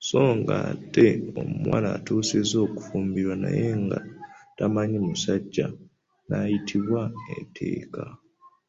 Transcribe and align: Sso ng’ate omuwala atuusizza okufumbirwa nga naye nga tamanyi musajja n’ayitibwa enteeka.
Sso 0.00 0.22
ng’ate 0.38 1.06
omuwala 1.40 1.88
atuusizza 1.98 2.56
okufumbirwa 2.66 3.34
nga 3.38 3.42
naye 3.42 3.68
nga 3.82 3.98
tamanyi 4.56 4.98
musajja 5.06 5.66
n’ayitibwa 6.26 7.02
enteeka. 7.34 8.02